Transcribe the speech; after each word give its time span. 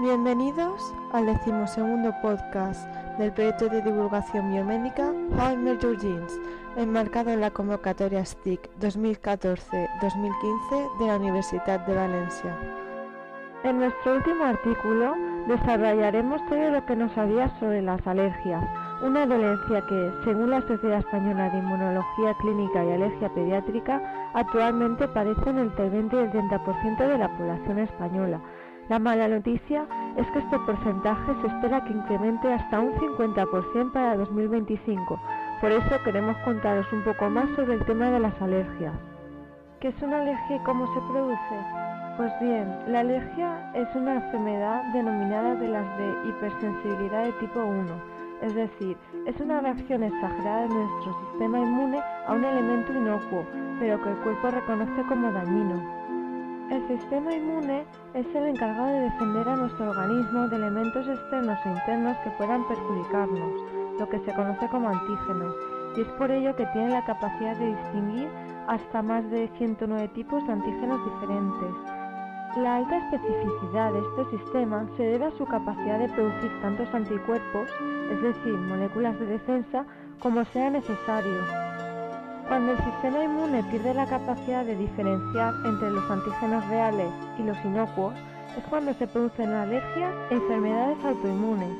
Bienvenidos 0.00 0.92
al 1.12 1.26
decimosegundo 1.26 2.12
podcast 2.20 2.84
del 3.16 3.32
proyecto 3.32 3.68
de 3.68 3.80
divulgación 3.80 4.50
biomédica 4.50 5.12
How 5.38 5.52
I 5.52 5.78
Genes, 6.00 6.40
enmarcado 6.76 7.30
en 7.30 7.40
la 7.40 7.52
convocatoria 7.52 8.24
STIC 8.24 8.60
2014-2015 8.80 10.98
de 10.98 11.06
la 11.06 11.16
Universidad 11.16 11.86
de 11.86 11.94
Valencia. 11.94 12.56
En 13.62 13.78
nuestro 13.78 14.16
último 14.16 14.44
artículo 14.44 15.14
desarrollaremos 15.46 16.44
todo 16.48 16.70
lo 16.70 16.84
que 16.84 16.96
nos 16.96 17.12
sabía 17.12 17.56
sobre 17.60 17.80
las 17.80 18.04
alergias, 18.04 18.64
una 19.00 19.26
dolencia 19.26 19.86
que, 19.86 20.12
según 20.24 20.50
la 20.50 20.60
Sociedad 20.62 20.98
Española 20.98 21.50
de 21.50 21.58
Inmunología 21.58 22.34
Clínica 22.40 22.84
y 22.84 22.92
Alergia 22.94 23.28
Pediátrica, 23.28 24.02
actualmente 24.34 25.06
padecen 25.06 25.58
el 25.58 25.68
20 25.68 26.16
y 26.16 26.18
el 26.18 26.32
30% 26.32 26.98
de 26.98 27.18
la 27.18 27.28
población 27.36 27.78
española. 27.78 28.40
La 28.88 28.98
mala 28.98 29.28
noticia 29.28 29.86
es 30.16 30.26
que 30.30 30.40
este 30.40 30.58
porcentaje 30.58 31.32
se 31.40 31.46
espera 31.46 31.82
que 31.84 31.92
incremente 31.94 32.52
hasta 32.52 32.80
un 32.80 32.92
50% 32.92 33.92
para 33.92 34.16
2025. 34.16 35.18
Por 35.60 35.72
eso 35.72 36.02
queremos 36.04 36.36
contaros 36.44 36.86
un 36.92 37.02
poco 37.02 37.30
más 37.30 37.48
sobre 37.56 37.74
el 37.74 37.84
tema 37.86 38.10
de 38.10 38.20
las 38.20 38.42
alergias. 38.42 38.94
¿Qué 39.80 39.88
es 39.88 40.02
una 40.02 40.20
alergia 40.20 40.56
y 40.56 40.60
cómo 40.60 40.86
se 40.92 41.00
produce? 41.12 41.84
Pues 42.18 42.32
bien, 42.40 42.68
la 42.88 43.00
alergia 43.00 43.72
es 43.74 43.88
una 43.96 44.16
enfermedad 44.16 44.82
denominada 44.92 45.54
de 45.54 45.68
las 45.68 45.98
de 45.98 46.28
hipersensibilidad 46.28 47.24
de 47.24 47.32
tipo 47.32 47.60
1, 47.60 47.86
es 48.42 48.54
decir, 48.54 48.96
es 49.26 49.40
una 49.40 49.60
reacción 49.60 50.02
exagerada 50.02 50.62
de 50.62 50.68
nuestro 50.68 51.16
sistema 51.30 51.58
inmune 51.58 52.00
a 52.26 52.32
un 52.34 52.44
elemento 52.44 52.92
inocuo, 52.92 53.44
pero 53.80 54.00
que 54.02 54.10
el 54.10 54.16
cuerpo 54.18 54.50
reconoce 54.50 55.02
como 55.08 55.32
dañino. 55.32 55.93
El 56.70 56.88
sistema 56.88 57.34
inmune 57.34 57.84
es 58.14 58.26
el 58.34 58.46
encargado 58.46 58.86
de 58.86 59.00
defender 59.00 59.48
a 59.48 59.56
nuestro 59.56 59.90
organismo 59.90 60.48
de 60.48 60.56
elementos 60.56 61.06
externos 61.06 61.58
e 61.64 61.68
internos 61.68 62.16
que 62.24 62.30
puedan 62.30 62.66
perjudicarnos, 62.66 63.52
lo 63.98 64.08
que 64.08 64.18
se 64.20 64.32
conoce 64.32 64.66
como 64.68 64.88
antígenos, 64.88 65.54
y 65.94 66.00
es 66.00 66.08
por 66.12 66.30
ello 66.30 66.56
que 66.56 66.66
tiene 66.66 66.88
la 66.88 67.04
capacidad 67.04 67.54
de 67.56 67.74
distinguir 67.74 68.28
hasta 68.66 69.02
más 69.02 69.30
de 69.30 69.48
109 69.58 70.08
tipos 70.14 70.46
de 70.46 70.52
antígenos 70.54 71.04
diferentes. 71.04 71.74
La 72.56 72.76
alta 72.76 72.96
especificidad 72.96 73.92
de 73.92 73.98
este 73.98 74.38
sistema 74.38 74.86
se 74.96 75.02
debe 75.02 75.26
a 75.26 75.36
su 75.36 75.44
capacidad 75.44 75.98
de 75.98 76.08
producir 76.08 76.50
tantos 76.62 76.88
anticuerpos, 76.94 77.68
es 78.10 78.22
decir, 78.22 78.54
moléculas 78.54 79.20
de 79.20 79.26
defensa, 79.26 79.84
como 80.18 80.44
sea 80.46 80.70
necesario. 80.70 81.42
Cuando 82.48 82.72
el 82.72 82.78
sistema 82.78 83.24
inmune 83.24 83.62
pierde 83.64 83.94
la 83.94 84.06
capacidad 84.06 84.64
de 84.64 84.76
diferenciar 84.76 85.54
entre 85.64 85.90
los 85.90 86.10
antígenos 86.10 86.66
reales 86.68 87.08
y 87.38 87.42
los 87.42 87.56
inocuos, 87.64 88.14
es 88.56 88.64
cuando 88.64 88.92
se 88.94 89.06
producen 89.06 89.50
alergias 89.50 90.14
e 90.30 90.34
enfermedades 90.34 91.04
autoinmunes. 91.04 91.70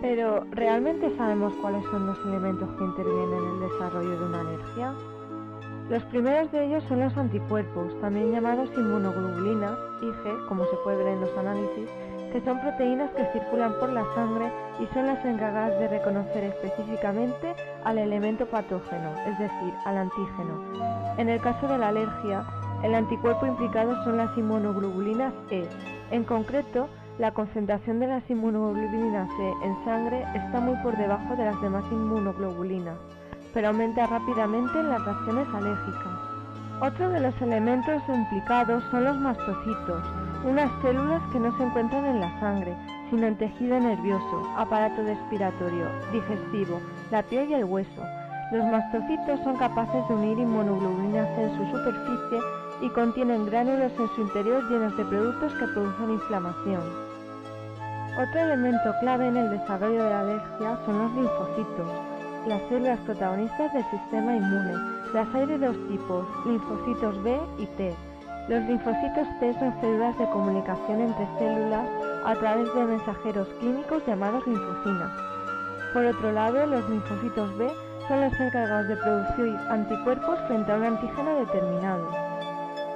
Pero, 0.00 0.44
¿realmente 0.52 1.14
sabemos 1.16 1.52
cuáles 1.60 1.84
son 1.90 2.06
los 2.06 2.18
elementos 2.26 2.68
que 2.76 2.84
intervienen 2.84 3.38
en 3.38 3.62
el 3.62 3.70
desarrollo 3.70 4.18
de 4.18 4.26
una 4.26 4.40
alergia? 4.40 4.94
Los 5.90 6.04
primeros 6.04 6.52
de 6.52 6.66
ellos 6.66 6.84
son 6.84 7.00
los 7.00 7.16
anticuerpos, 7.16 8.00
también 8.00 8.30
llamados 8.30 8.70
inmunoglobulinas, 8.76 9.76
IG, 10.00 10.46
como 10.46 10.64
se 10.66 10.76
puede 10.84 10.98
ver 10.98 11.08
en 11.08 11.20
los 11.20 11.36
análisis, 11.36 11.90
que 12.32 12.40
son 12.42 12.60
proteínas 12.60 13.10
que 13.10 13.26
circulan 13.32 13.72
por 13.80 13.88
la 13.88 14.04
sangre 14.14 14.52
y 14.78 14.86
son 14.94 15.08
las 15.08 15.24
encargadas 15.24 15.80
de 15.80 15.88
reconocer 15.88 16.44
específicamente 16.44 17.56
al 17.82 17.98
elemento 17.98 18.46
patógeno, 18.46 19.10
es 19.26 19.36
decir, 19.36 19.74
al 19.84 19.98
antígeno. 19.98 20.62
En 21.18 21.28
el 21.28 21.40
caso 21.40 21.66
de 21.66 21.78
la 21.78 21.88
alergia, 21.88 22.44
el 22.84 22.94
anticuerpo 22.94 23.46
implicado 23.46 24.04
son 24.04 24.16
las 24.16 24.38
inmunoglobulinas 24.38 25.34
E. 25.50 25.66
En 26.12 26.22
concreto, 26.22 26.88
la 27.18 27.34
concentración 27.34 27.98
de 27.98 28.06
las 28.06 28.30
inmunoglobulinas 28.30 29.28
E 29.40 29.66
en 29.66 29.84
sangre 29.84 30.24
está 30.36 30.60
muy 30.60 30.76
por 30.84 30.96
debajo 30.96 31.34
de 31.34 31.46
las 31.46 31.60
demás 31.60 31.82
inmunoglobulinas, 31.90 32.96
pero 33.52 33.68
aumenta 33.68 34.06
rápidamente 34.06 34.78
en 34.78 34.88
las 34.88 35.04
reacciones 35.04 35.48
alérgicas. 35.54 36.30
Otro 36.80 37.10
de 37.10 37.20
los 37.20 37.42
elementos 37.42 38.02
implicados 38.08 38.82
son 38.90 39.04
los 39.04 39.16
mastocitos, 39.18 40.02
unas 40.44 40.70
células 40.80 41.22
que 41.32 41.38
no 41.38 41.56
se 41.56 41.64
encuentran 41.64 42.06
en 42.06 42.20
la 42.20 42.40
sangre, 42.40 42.74
sino 43.10 43.26
en 43.26 43.36
tejido 43.36 43.78
nervioso, 43.78 44.50
aparato 44.56 45.02
respiratorio, 45.02 45.86
digestivo, 46.12 46.80
la 47.10 47.22
piel 47.22 47.50
y 47.50 47.54
el 47.54 47.64
hueso. 47.64 48.02
Los 48.52 48.64
mastocitos 48.64 49.40
son 49.44 49.56
capaces 49.56 50.08
de 50.08 50.14
unir 50.14 50.38
inmunoglobulinas 50.38 51.28
en 51.38 51.56
su 51.56 51.76
superficie 51.76 52.38
y 52.80 52.88
contienen 52.90 53.46
gránulos 53.46 53.92
en 53.98 54.08
su 54.14 54.22
interior 54.22 54.64
llenos 54.70 54.96
de 54.96 55.04
productos 55.04 55.52
que 55.54 55.66
producen 55.66 56.10
inflamación. 56.10 56.82
Otro 58.18 58.40
elemento 58.40 58.94
clave 59.00 59.28
en 59.28 59.36
el 59.36 59.50
desarrollo 59.50 60.02
de 60.02 60.10
la 60.10 60.20
alergia 60.20 60.78
son 60.86 60.98
los 60.98 61.12
linfocitos, 61.12 61.88
las 62.46 62.62
células 62.68 62.98
protagonistas 63.00 63.72
del 63.72 63.84
sistema 63.90 64.36
inmune. 64.36 64.74
Las 65.12 65.34
hay 65.34 65.46
de 65.46 65.58
dos 65.58 65.76
tipos, 65.88 66.26
linfocitos 66.46 67.22
B 67.22 67.38
y 67.58 67.66
T. 67.66 67.94
Los 68.48 68.62
linfocitos 68.64 69.28
T 69.40 69.54
son 69.58 69.80
células 69.80 70.18
de 70.18 70.28
comunicación 70.30 71.00
entre 71.00 71.26
células 71.38 71.86
a 72.24 72.34
través 72.34 72.74
de 72.74 72.84
mensajeros 72.84 73.48
químicos 73.60 74.02
llamados 74.06 74.46
linfocinas. 74.46 75.12
Por 75.92 76.04
otro 76.04 76.32
lado, 76.32 76.66
los 76.66 76.88
linfocitos 76.88 77.58
B 77.58 77.68
son 78.08 78.20
los 78.20 78.40
encargados 78.40 78.88
de 78.88 78.96
producir 78.96 79.56
anticuerpos 79.68 80.38
frente 80.46 80.72
a 80.72 80.76
un 80.76 80.84
antígeno 80.84 81.34
determinado. 81.40 82.08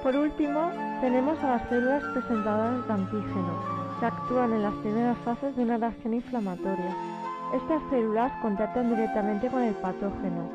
Por 0.02 0.16
último, 0.16 0.70
tenemos 1.00 1.38
a 1.42 1.50
las 1.50 1.68
células 1.68 2.02
presentadoras 2.12 2.86
de 2.86 2.92
antígeno, 2.92 3.62
que 4.00 4.06
actúan 4.06 4.52
en 4.52 4.62
las 4.62 4.74
primeras 4.74 5.18
fases 5.18 5.54
de 5.56 5.62
una 5.62 5.78
reacción 5.78 6.14
inflamatoria. 6.14 7.13
Estas 7.54 7.80
células 7.88 8.32
contactan 8.42 8.90
directamente 8.90 9.48
con 9.48 9.62
el 9.62 9.74
patógeno, 9.74 10.50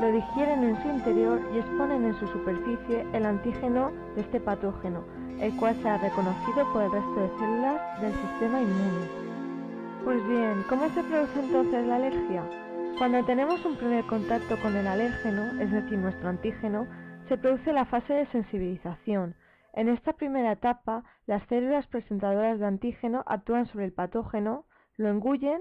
lo 0.00 0.10
digieren 0.10 0.64
en 0.64 0.82
su 0.82 0.88
interior 0.88 1.38
y 1.54 1.58
exponen 1.58 2.02
en 2.06 2.14
su 2.14 2.26
superficie 2.28 3.06
el 3.12 3.26
antígeno 3.26 3.92
de 4.14 4.22
este 4.22 4.40
patógeno, 4.40 5.04
el 5.38 5.54
cual 5.56 5.74
se 5.82 5.88
ha 5.90 5.98
reconocido 5.98 6.72
por 6.72 6.84
el 6.84 6.92
resto 6.92 7.20
de 7.20 7.38
células 7.38 8.00
del 8.00 8.12
sistema 8.14 8.62
inmune. 8.62 9.06
Pues 10.02 10.26
bien, 10.28 10.64
¿cómo 10.66 10.88
se 10.88 11.02
produce 11.02 11.40
entonces 11.40 11.86
la 11.86 11.96
alergia? 11.96 12.42
Cuando 12.96 13.22
tenemos 13.26 13.62
un 13.66 13.76
primer 13.76 14.06
contacto 14.06 14.56
con 14.62 14.74
el 14.74 14.86
alérgeno, 14.86 15.60
es 15.60 15.70
decir, 15.70 15.98
nuestro 15.98 16.30
antígeno, 16.30 16.86
se 17.28 17.36
produce 17.36 17.74
la 17.74 17.84
fase 17.84 18.14
de 18.14 18.26
sensibilización. 18.28 19.34
En 19.74 19.90
esta 19.90 20.14
primera 20.14 20.52
etapa, 20.52 21.04
las 21.26 21.46
células 21.48 21.86
presentadoras 21.88 22.58
de 22.58 22.66
antígeno 22.66 23.24
actúan 23.26 23.66
sobre 23.66 23.84
el 23.84 23.92
patógeno, 23.92 24.64
lo 24.96 25.10
engullen, 25.10 25.60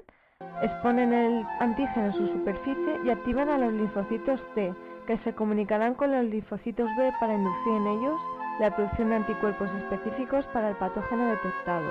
exponen 0.61 1.13
el 1.13 1.45
antígeno 1.59 2.07
en 2.07 2.13
su 2.13 2.27
superficie 2.27 2.99
y 3.03 3.09
activan 3.09 3.49
a 3.49 3.57
los 3.57 3.73
linfocitos 3.73 4.41
T, 4.55 4.73
que 5.07 5.17
se 5.19 5.33
comunicarán 5.33 5.93
con 5.95 6.11
los 6.11 6.23
linfocitos 6.25 6.89
B 6.97 7.11
para 7.19 7.33
inducir 7.33 7.73
en 7.73 7.87
ellos 7.87 8.19
la 8.59 8.75
producción 8.75 9.09
de 9.09 9.15
anticuerpos 9.15 9.69
específicos 9.71 10.45
para 10.53 10.69
el 10.69 10.75
patógeno 10.75 11.27
detectado. 11.27 11.89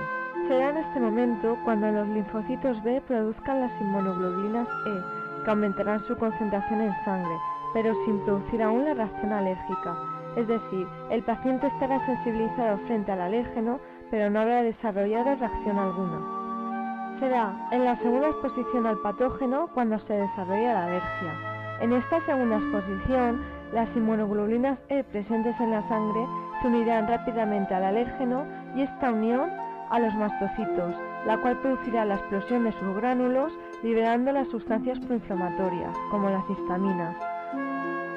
Será 0.48 0.70
en 0.70 0.76
este 0.78 1.00
momento 1.00 1.56
cuando 1.64 1.91
los 1.91 2.09
linfocitos 2.09 2.82
B 2.82 3.03
produzcan 3.06 3.60
las 3.60 3.81
inmunoglobulinas 3.81 4.69
E, 4.86 5.44
que 5.44 5.50
aumentarán 5.50 6.04
su 6.06 6.16
concentración 6.16 6.80
en 6.82 7.04
sangre, 7.04 7.34
pero 7.75 7.94
sin 8.04 8.20
producir 8.20 8.62
aún 8.62 8.84
la 8.84 8.94
reacción 8.94 9.32
alérgica. 9.32 9.97
Es 10.36 10.47
decir, 10.47 10.86
el 11.10 11.22
paciente 11.22 11.66
estará 11.66 12.04
sensibilizado 12.06 12.78
frente 12.86 13.12
al 13.12 13.22
alérgeno, 13.22 13.80
pero 14.10 14.30
no 14.30 14.41
habrá 14.41 14.62
desarrollado 14.62 15.34
reacción 15.36 15.78
alguna. 15.78 16.38
Será 17.20 17.68
en 17.72 17.84
la 17.84 17.96
segunda 17.98 18.28
exposición 18.28 18.86
al 18.86 18.98
patógeno 18.98 19.68
cuando 19.74 19.98
se 19.98 20.12
desarrolla 20.12 20.74
la 20.74 20.84
alergia. 20.84 21.32
En 21.80 21.92
esta 21.92 22.24
segunda 22.26 22.58
exposición, 22.58 23.42
las 23.72 23.88
inmunoglobulinas 23.96 24.78
E 24.88 25.02
presentes 25.02 25.58
en 25.58 25.72
la 25.72 25.86
sangre 25.88 26.26
se 26.60 26.68
unirán 26.68 27.08
rápidamente 27.08 27.74
al 27.74 27.84
alérgeno 27.84 28.44
y 28.76 28.82
esta 28.82 29.10
unión 29.10 29.50
a 29.90 29.98
los 29.98 30.14
mastocitos, 30.14 30.94
la 31.26 31.38
cual 31.38 31.59
producirá 31.59 32.04
la 32.04 32.15
explosión 32.15 32.65
de 32.65 32.72
sus 32.72 32.97
gránulos 32.97 33.53
liberando 33.82 34.30
las 34.30 34.48
sustancias 34.48 35.00
proinflamatorias, 35.00 35.97
como 36.10 36.30
las 36.30 36.48
histaminas. 36.48 37.16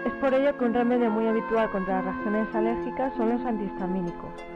Es 0.05 0.13
por 0.13 0.33
ello 0.33 0.55
que 0.57 0.65
un 0.65 0.73
remedio 0.73 1.09
muy 1.09 1.27
habitual 1.27 1.71
contra 1.71 1.95
las 1.95 2.05
reacciones 2.05 2.55
alérgicas 2.55 3.13
son 3.15 3.29
los 3.29 3.45
antihistamínicos. 3.45 4.50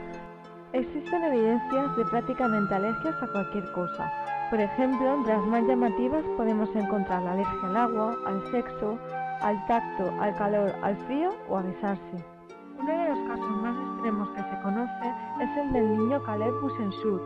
Existen 0.75 1.23
evidencias 1.23 1.95
de 1.95 2.03
prácticamente 2.03 2.75
alergias 2.75 3.15
a 3.23 3.27
cualquier 3.27 3.71
cosa. 3.71 4.11
Por 4.49 4.59
ejemplo, 4.59 5.13
entre 5.13 5.33
las 5.33 5.45
más 5.45 5.63
llamativas 5.63 6.21
podemos 6.35 6.67
encontrar 6.75 7.23
la 7.23 7.31
alergia 7.31 7.69
al 7.69 7.77
agua, 7.77 8.17
al 8.25 8.51
sexo, 8.51 8.99
al 9.39 9.65
tacto, 9.67 10.11
al 10.19 10.35
calor, 10.35 10.73
al 10.81 10.97
frío 11.05 11.29
o 11.47 11.57
a 11.57 11.61
besarse. 11.61 12.25
Uno 12.77 12.91
de 12.91 13.07
los 13.07 13.19
casos 13.19 13.57
más 13.61 13.77
extremos 13.87 14.29
que 14.31 14.41
se 14.41 14.61
conoce 14.63 15.13
es 15.39 15.57
el 15.57 15.71
del 15.71 15.97
niño 15.97 16.21
Caleb 16.23 16.53
Busenschut. 16.61 17.21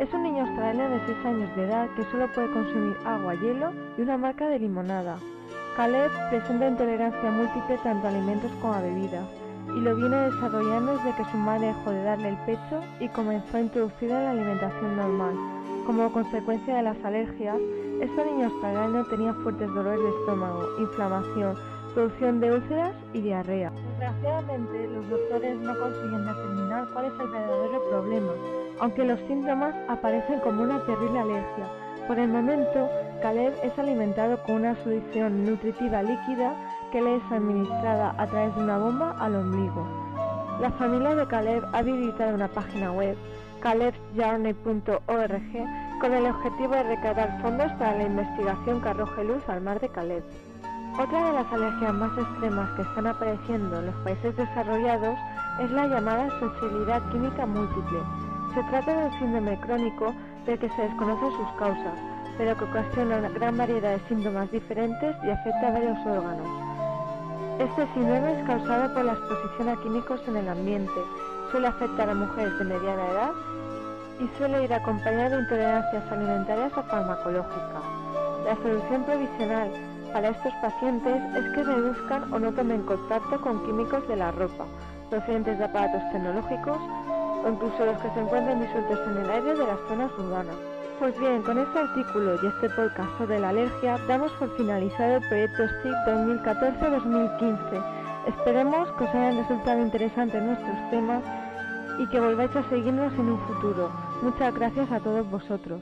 Es 0.00 0.12
un 0.12 0.24
niño 0.24 0.44
australiano 0.44 0.96
de 0.96 1.06
6 1.06 1.26
años 1.26 1.54
de 1.54 1.66
edad 1.66 1.88
que 1.94 2.02
solo 2.10 2.26
puede 2.32 2.52
consumir 2.52 2.96
agua, 3.06 3.34
hielo 3.36 3.70
y 3.98 4.02
una 4.02 4.18
marca 4.18 4.48
de 4.48 4.58
limonada. 4.58 5.16
Caleb 5.76 6.10
presenta 6.30 6.66
intolerancia 6.66 7.30
múltiple 7.30 7.78
tanto 7.84 8.08
a 8.08 8.10
alimentos 8.10 8.50
como 8.60 8.74
a 8.74 8.80
bebidas. 8.80 9.39
Y 9.76 9.80
lo 9.80 9.94
viene 9.94 10.16
desarrollando 10.30 10.96
desde 10.96 11.14
que 11.16 11.30
su 11.30 11.36
madre 11.36 11.68
dejó 11.68 11.90
de 11.90 12.02
darle 12.02 12.28
el 12.30 12.36
pecho 12.38 12.80
y 12.98 13.08
comenzó 13.08 13.56
a 13.56 13.60
introducirlo 13.60 14.16
en 14.16 14.24
la 14.24 14.30
alimentación 14.30 14.96
normal. 14.96 15.34
Como 15.86 16.12
consecuencia 16.12 16.76
de 16.76 16.82
las 16.82 17.04
alergias, 17.04 17.58
este 18.00 18.24
niño 18.24 18.46
australiano 18.46 19.04
tenía 19.06 19.34
fuertes 19.34 19.68
dolores 19.68 20.00
de 20.02 20.08
estómago, 20.20 20.66
inflamación, 20.78 21.56
producción 21.94 22.40
de 22.40 22.52
úlceras 22.52 22.94
y 23.12 23.20
diarrea. 23.20 23.70
Desgraciadamente, 23.70 24.88
los 24.88 25.08
doctores 25.08 25.58
no 25.58 25.78
consiguen 25.78 26.24
determinar 26.24 26.88
cuál 26.92 27.04
es 27.06 27.12
el 27.20 27.28
verdadero 27.28 27.82
problema, 27.90 28.32
aunque 28.80 29.04
los 29.04 29.20
síntomas 29.20 29.74
aparecen 29.88 30.40
como 30.40 30.62
una 30.62 30.80
terrible 30.84 31.18
alergia. 31.18 31.66
Por 32.06 32.18
el 32.18 32.28
momento, 32.28 32.88
Caleb 33.22 33.54
es 33.62 33.78
alimentado 33.78 34.42
con 34.44 34.56
una 34.56 34.74
solución 34.82 35.44
nutritiva 35.44 36.02
líquida 36.02 36.54
que 36.90 37.00
le 37.00 37.16
es 37.16 37.22
administrada 37.30 38.14
a 38.18 38.26
través 38.26 38.54
de 38.56 38.62
una 38.62 38.78
bomba 38.78 39.14
al 39.18 39.36
ombligo. 39.36 39.86
La 40.60 40.70
familia 40.72 41.14
de 41.14 41.26
Caleb 41.26 41.64
ha 41.72 41.78
habilitado 41.78 42.34
una 42.34 42.48
página 42.48 42.92
web, 42.92 43.16
calebjourney.org, 43.60 46.00
con 46.00 46.12
el 46.12 46.26
objetivo 46.26 46.74
de 46.74 46.82
recaudar 46.82 47.40
fondos 47.42 47.72
para 47.72 47.96
la 47.96 48.04
investigación 48.04 48.82
que 48.82 48.88
arroje 48.88 49.24
luz 49.24 49.48
al 49.48 49.60
mar 49.60 49.80
de 49.80 49.88
Caleb. 49.88 50.24
Otra 50.98 51.26
de 51.26 51.32
las 51.32 51.52
alergias 51.52 51.94
más 51.94 52.18
extremas 52.18 52.70
que 52.72 52.82
están 52.82 53.06
apareciendo 53.06 53.78
en 53.78 53.86
los 53.86 53.94
países 53.96 54.36
desarrollados 54.36 55.16
es 55.60 55.70
la 55.70 55.86
llamada 55.86 56.28
sensibilidad 56.40 57.02
química 57.10 57.46
múltiple. 57.46 58.00
Se 58.54 58.62
trata 58.64 58.92
de 58.92 59.06
un 59.06 59.18
síndrome 59.18 59.60
crónico 59.60 60.14
del 60.46 60.58
que 60.58 60.68
se 60.70 60.82
desconocen 60.82 61.30
sus 61.30 61.52
causas, 61.58 61.94
pero 62.36 62.56
que 62.56 62.64
ocasiona 62.64 63.18
una 63.18 63.28
gran 63.28 63.56
variedad 63.56 63.92
de 63.92 64.08
síntomas 64.08 64.50
diferentes 64.50 65.16
y 65.22 65.30
afecta 65.30 65.68
a 65.68 65.72
varios 65.72 65.98
órganos. 66.06 66.69
Este 67.60 67.86
síndrome 67.92 68.40
es 68.40 68.46
causado 68.46 68.94
por 68.94 69.04
la 69.04 69.12
exposición 69.12 69.68
a 69.68 69.76
químicos 69.76 70.18
en 70.26 70.36
el 70.38 70.48
ambiente, 70.48 71.04
suele 71.50 71.66
afectar 71.66 72.08
a 72.08 72.14
mujeres 72.14 72.58
de 72.58 72.64
mediana 72.64 73.06
edad 73.10 73.32
y 74.18 74.38
suele 74.38 74.64
ir 74.64 74.72
acompañado 74.72 75.36
de 75.36 75.42
intolerancias 75.42 76.10
alimentarias 76.10 76.72
o 76.74 76.82
farmacológicas. 76.84 77.82
La 78.46 78.56
solución 78.62 79.04
provisional 79.04 79.70
para 80.10 80.30
estos 80.30 80.54
pacientes 80.62 81.20
es 81.36 81.44
que 81.52 81.62
reduzcan 81.62 82.32
o 82.32 82.38
no 82.38 82.50
tomen 82.50 82.80
contacto 82.84 83.38
con 83.42 83.62
químicos 83.66 84.08
de 84.08 84.16
la 84.16 84.30
ropa, 84.30 84.64
procedentes 85.10 85.58
de 85.58 85.64
aparatos 85.64 86.00
tecnológicos 86.12 86.78
o 87.44 87.46
incluso 87.46 87.84
los 87.84 87.98
que 87.98 88.08
se 88.08 88.20
encuentran 88.20 88.62
disueltos 88.62 89.00
en 89.06 89.18
el 89.18 89.30
aire 89.32 89.54
de 89.54 89.66
las 89.66 89.80
zonas 89.86 90.10
urbanas. 90.18 90.79
Pues 91.00 91.18
bien, 91.18 91.40
con 91.40 91.56
este 91.56 91.78
artículo 91.78 92.34
y 92.42 92.46
este 92.46 92.68
podcast 92.68 93.08
sobre 93.16 93.40
la 93.40 93.48
alergia 93.48 93.96
damos 94.06 94.30
por 94.32 94.54
finalizado 94.58 95.16
el 95.16 95.28
proyecto 95.28 95.66
STIC 95.66 95.94
2014-2015. 96.06 97.84
Esperemos 98.28 98.86
que 98.92 99.04
os 99.04 99.10
hayan 99.14 99.38
resultado 99.38 99.80
interesantes 99.80 100.42
nuestros 100.42 100.90
temas 100.90 101.22
y 101.98 102.06
que 102.08 102.20
volváis 102.20 102.54
a 102.54 102.68
seguirnos 102.68 103.14
en 103.14 103.30
un 103.30 103.40
futuro. 103.46 103.90
Muchas 104.20 104.54
gracias 104.54 104.92
a 104.92 105.00
todos 105.00 105.28
vosotros. 105.30 105.80